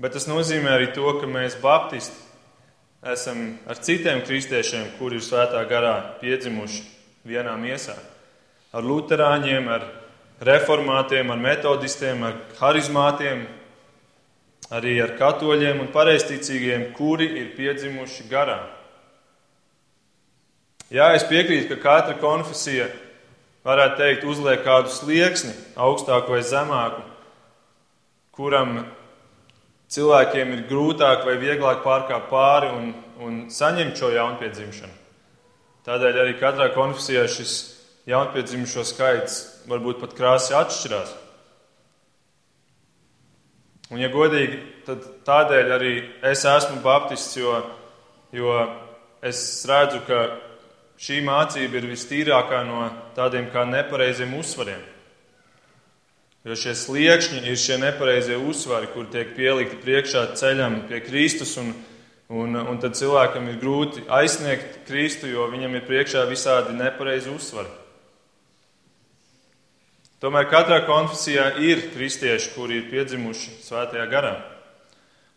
[0.00, 2.14] Bet tas nozīmē arī to, ka mēs, baptisti,
[3.02, 6.84] esam ar citiem kristiešiem, kuri ir svētā garā piedzimuši
[7.26, 7.98] vienā miesā.
[8.70, 9.88] Ar luterāņiem, ar
[10.46, 13.42] reformātiem, ar metodistiem, ar harizmātiem,
[14.70, 18.60] arī ar katoļiem un pareizticīgiem, kuri ir piedzimuši garā.
[20.90, 22.88] Jā, es piekrītu, ka katra konfesija,
[23.66, 27.04] varētu teikt, uzliek kādu slieksni, augstāku vai zemāku,
[28.34, 28.80] kuram
[29.90, 32.90] cilvēkiem ir grūtāk vai vieglāk pārkāpt pāri un,
[33.22, 34.96] un saņemt šo jaunpiedzimšanu.
[35.86, 37.54] Tādēļ arī katrā konfesijā šis
[38.10, 41.14] jaunpiedzimušo skaits varbūt pat krāsi atšķirās.
[43.90, 45.94] Un, ja godīgi, tad tādēļ arī
[46.30, 47.56] es esmu baptists, jo,
[48.30, 48.52] jo
[49.26, 50.20] es redzu, ka
[51.00, 52.84] šī mācība ir vistīrākā no
[53.16, 54.84] tādiem kā nepareiziem uzsvariem.
[56.46, 61.74] Jo šie sliekšņi ir šie nepareizie uzsvari, kur tiek pielikti priekšā ceļam pie Kristus, un,
[62.30, 67.79] un, un tad cilvēkam ir grūti aizsniegt Kristu, jo viņam ir priekšā visādi nepareizi uzsvari.
[70.20, 74.34] Tomēr katrā konfesijā ir kristieši, kuri ir piedzimuši svētajā garā.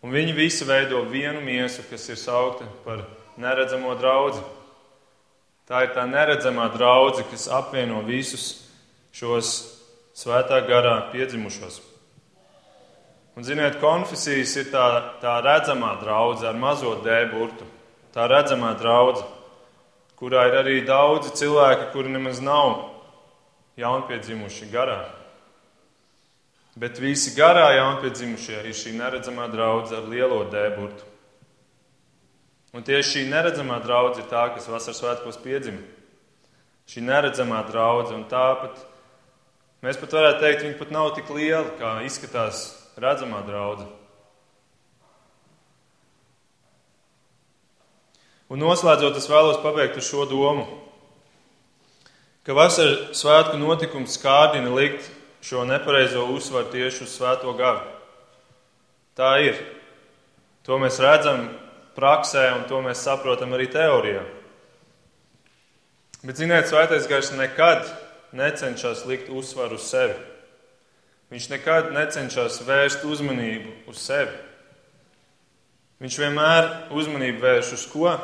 [0.03, 3.05] Un viņi visi veido vienu miesu, kas ir saukta par
[3.39, 4.43] neredzamo draugu.
[5.63, 8.49] Tā ir tā neredzamā draudzene, kas apvieno visus
[9.15, 9.55] šos
[10.19, 11.79] svētā garā piedzimušos.
[13.39, 14.83] Un, ziniet, konfesijas ir tā,
[15.23, 17.65] tā redzamā draudzene ar mazo dēburtu.
[18.11, 19.31] Tā redzamā draudzene,
[20.19, 22.92] kurā ir arī daudzi cilvēki, kuri nemaz nav
[23.79, 25.01] jaunpiedzimuši garā.
[26.79, 31.09] Bet visi garā jaunpiedzimušie ir šī neredzamā draudzene ar lielo dēburtu.
[32.73, 35.83] Un tieši šī neredzamā draudzene ir tā, kas vasaras svētkos piedzima.
[36.89, 38.79] Šī neredzamā draudzene, un tāpat
[39.85, 42.65] mēs pat varētu teikt, viņa pat nav tik liela, kā izskatās
[42.97, 43.91] redzamā draudzene.
[48.53, 50.65] Un noslēdzot, es vēlos pabeigt ar šo domu,
[52.43, 55.07] ka vasaras svētku notikums kārdina likt
[55.43, 57.83] šo nepareizo uzsvaru tieši uz svēto garu.
[59.15, 59.59] Tā ir.
[60.63, 61.49] To mēs redzam
[61.97, 64.23] praksē, un to mēs saprotam arī teorijā.
[66.23, 67.83] Bet, ziniet, svētais gars nekad
[68.31, 70.15] necenšas likt uzsvaru uz sevi.
[71.33, 74.31] Viņš nekad necenšas vērst uzmanību uz sevi.
[76.03, 78.15] Viņš vienmēr uzmanību vērš uz ko?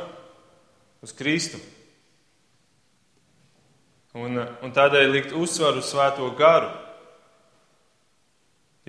[1.04, 1.60] Uz Kristu.
[4.18, 6.72] Un, un tādēļ likt uzsvaru uz svēto garu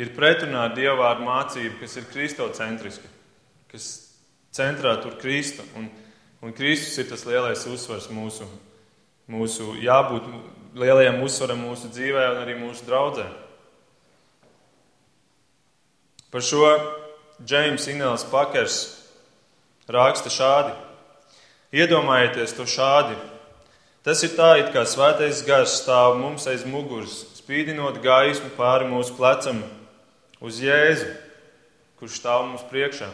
[0.01, 3.11] ir pretrunā ar dievvvārdu mācību, kas ir kristocentriska,
[3.69, 3.89] kas
[4.57, 5.67] centrā tur Kristu.
[5.77, 5.91] Un,
[6.41, 8.49] un Kristus ir tas lielais uzsvars mūsu,
[9.29, 10.25] mūsu jābūt
[10.81, 13.27] lielajam uzsvaram mūsu dzīvē un arī mūsu draudzē.
[16.31, 16.65] Par šo
[17.43, 18.79] Džeims Inēls Pakers
[19.91, 20.73] raksta šādi.
[21.75, 23.17] Iedomājieties to šādi.
[24.01, 29.13] Tas ir tā, it kā svētais gars stāv mums aiz muguras, spīdinot gaismu pāri mūsu
[29.19, 29.59] plecam
[30.41, 31.11] uz Jēzu,
[32.01, 33.11] kurš stāv mums priekšā.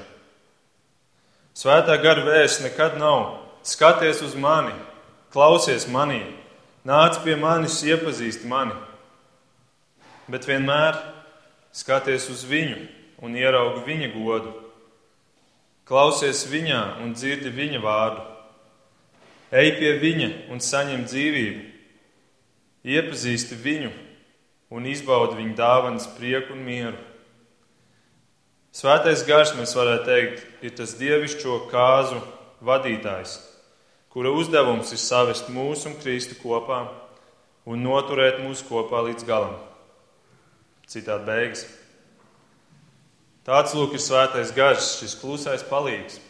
[1.59, 3.41] Svētā gara vēsts nekad nav.
[3.67, 4.77] Skaties uz mani,
[5.35, 6.21] klausies manī,
[6.87, 8.77] nāc pie manis, iepazīst mani.
[10.31, 11.01] Bet vienmēr
[11.75, 12.79] skaties uz viņu
[13.27, 14.55] un ieraugi viņa godu.
[15.87, 18.36] Klausies viņā un dzirdi viņa vārdu.
[19.55, 21.61] Ej pie viņa un saņem dzīvību.
[22.87, 23.93] Iepazīsti viņu
[24.75, 26.99] un izbaudi viņa dāvanas prieku un mieru.
[28.75, 32.19] Svētais gars, mēs varētu teikt, ir tas dievišķo kāzu
[32.67, 33.39] vadītājs,
[34.13, 36.83] kura uzdevums ir savest mūsu un Kristu kopā
[37.67, 39.57] un noturēt mūs kopā līdz galam.
[40.91, 41.65] Citādi beigas.
[43.47, 46.21] Tāds lūk ir svētais gars, šis klusais palīgs.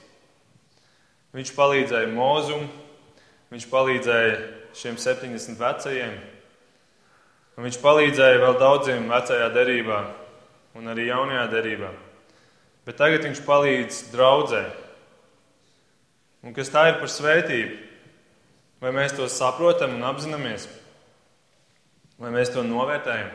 [1.36, 2.68] Viņš palīdzēja mūzum,
[3.56, 4.38] viņš palīdzēja
[4.76, 6.16] šiem 70 vecajiem,
[7.56, 10.02] un viņš palīdzēja vēl daudziem vecajā derībā
[10.76, 11.94] un arī jaunajā derībā
[12.86, 14.62] bet tagad viņš palīdz draudzē.
[16.46, 17.82] Un kas tā ir par svētību?
[18.78, 20.68] Vai mēs to saprotam un apzināmies?
[22.20, 23.32] Vai mēs to novērtējam?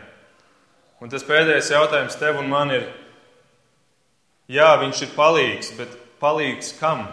[1.02, 2.86] Un tas pēdējais jautājums tev un man ir,
[4.48, 7.08] jā, viņš ir palīgs, bet palīgs kam?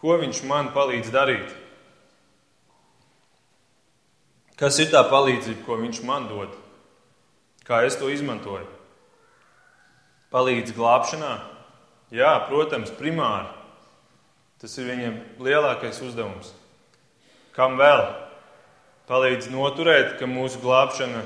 [0.00, 1.56] Ko viņš man palīdz darīt?
[4.60, 6.52] Kas ir tā palīdzība, ko viņš man dod?
[7.64, 8.68] Kā es to izmantoju?
[10.30, 11.34] palīdz glābšanā?
[12.14, 13.50] Jā, protams, primāri.
[14.62, 16.52] Tas ir viņiem lielākais uzdevums.
[17.56, 18.02] Kam vēl?
[19.10, 21.24] Palīdz noturēt, ka mūsu glābšana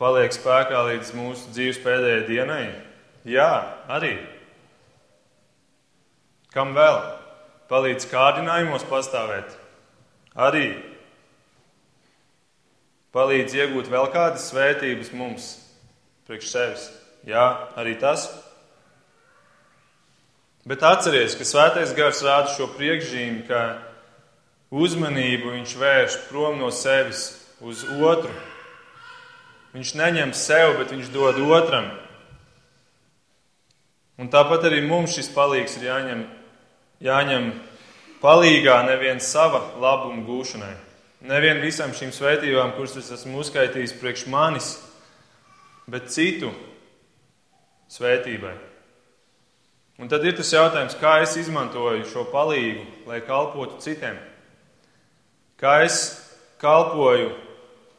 [0.00, 2.64] paliek spēkā līdz mūsu dzīves pēdējai dienai?
[3.28, 3.50] Jā,
[3.90, 4.16] arī.
[6.54, 6.98] Kam vēl?
[7.70, 9.54] Palīdz kārdinājumos pastāvēt?
[10.34, 10.93] Arī.
[13.14, 15.52] Palīdz iegūt vēl kādas svētības mums,
[16.26, 16.86] priekš sevis.
[17.24, 17.44] Jā,
[17.78, 18.26] arī tas.
[20.66, 23.60] Bet atcerieties, ka svētais gars rāda šo priekšzīmi, ka
[24.74, 27.28] uzmanību viņš vērš prom no sevis
[27.62, 28.32] uz otru.
[29.74, 31.90] Viņš neņem sev, bet viņš dod otram.
[34.18, 36.20] Un tāpat arī mums šis palīgs ir jāņem,
[37.02, 37.48] jāņem
[38.22, 40.74] palīgā nevien sava labuma gūšanai,
[41.24, 44.74] nevien visam šīm svētībām, kuras es esmu uzskaitījis priekš manis,
[45.90, 46.52] bet citu
[47.92, 48.54] svētībai.
[50.02, 54.16] Un tad ir tas jautājums, kā es izmantoju šo palīgu, lai kalpotu citiem.
[55.60, 56.00] Kā es
[56.58, 57.30] kalpoju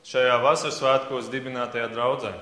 [0.05, 2.33] šajā vasaras svētkos dibinātajā draudzē?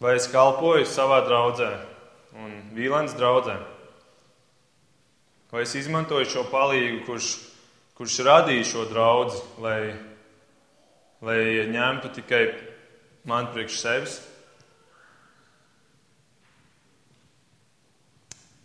[0.00, 1.72] Vai es kalpoju savā draudzē
[2.36, 3.56] un Vīlēnas draudzē?
[5.50, 7.32] Vai es izmantoju šo palīgu, kurš,
[7.96, 9.94] kurš radīja šo draugu, lai,
[11.24, 11.40] lai
[11.72, 12.42] ņemtu tikai
[13.28, 14.16] man priekš sevis?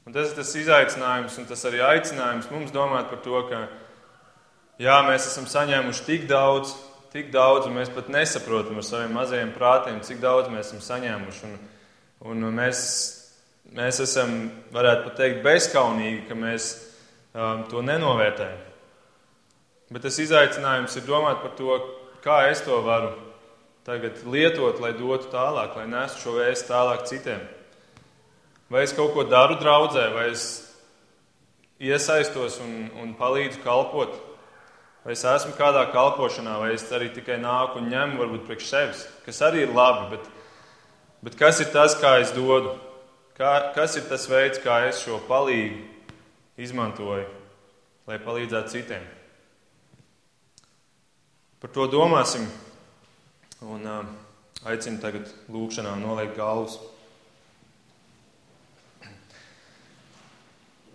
[0.05, 3.61] Un tas ir tas izaicinājums un tas arī aicinājums mums domāt par to, ka
[4.81, 6.73] jā, mēs esam saņēmuši tik daudz,
[7.13, 11.51] tik daudz, un mēs pat nesaprotam ar saviem mazajiem prātiem, cik daudz mēs esam saņēmuši.
[12.27, 12.81] Un, un mēs,
[13.77, 14.35] mēs esam,
[14.73, 16.73] varētu pat teikt, bezskaunīgi, ka mēs
[17.31, 18.70] um, to nenovērtējam.
[19.91, 21.75] Bet tas izaicinājums ir domāt par to,
[22.23, 23.11] kā es to varu
[23.83, 27.41] tagad lietot, lai dotu tālāk, lai nestu šo vēstu tālāk citiem.
[28.71, 30.45] Vai es kaut ko daru draudzē, vai es
[31.81, 34.13] iesaistos un, un palīdzu kalpot,
[35.03, 39.05] vai es esmu kādā kalpošanā, vai es arī tikai nāku un ņemu varbūt priekš sevis,
[39.25, 40.29] kas arī ir labi, bet,
[41.25, 42.77] bet kas ir tas, kā es dodu?
[43.35, 45.81] Kā, kas ir tas veids, kā es šo palīgu
[46.61, 47.25] izmantoju,
[48.07, 49.09] lai palīdzētu citiem?
[51.61, 52.47] Par to domāsim
[53.61, 53.83] un
[54.65, 56.79] aicinu tagad lūkšanā noliekt galvas.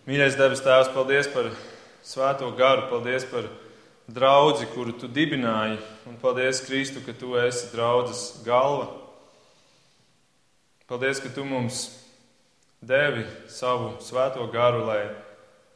[0.06, 1.52] Mīļais debes Tēvs, paldies par
[2.06, 3.46] svēto garu, paldies par
[4.10, 5.78] draugu, kuru tu dibināji,
[6.10, 8.88] un paldies, Kristu, ka tu esi draudzes galva.
[10.90, 11.88] Paldies, ka tu mums
[12.82, 15.00] devi savu svēto garu, lai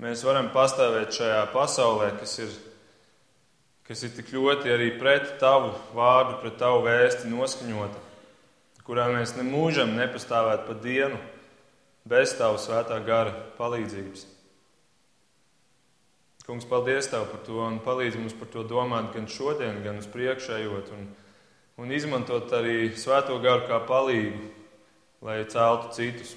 [0.02, 2.54] mēs varam pastāvēt šajā pasaulē, kas ir,
[3.90, 7.98] kas ir tik ļoti arī pret tavu vārdu, pret tavu vēsti noskaņota,
[8.86, 11.18] kurā mēs nemūžam nepastāvēt pa dienu
[12.06, 14.28] bez tavu svētā gara palīdzības.
[16.46, 20.06] Kungs, paldies Tev par to un palīdz mums par to domāt gan šodien, gan uz
[20.14, 21.10] priekšējot, un,
[21.82, 24.54] un izmantot arī svēto garu kā palīgu,
[25.26, 26.36] lai celtu citus.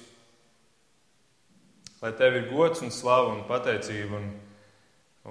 [2.02, 4.32] Lai Tev ir gods un slava un pateicība, un,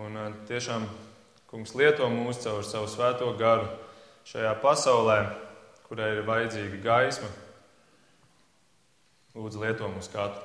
[0.07, 0.87] un tiešām,
[1.53, 3.67] Kungs, lieto mūs caur savu svēto garu
[4.25, 5.19] šajā pasaulē,
[5.85, 7.29] kurai ir vajadzīga gaisma.
[9.37, 10.41] Lūdzu, lieto mūs katru.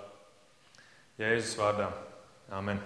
[1.16, 1.88] Jēzus vārdā.
[2.52, 2.84] Amen.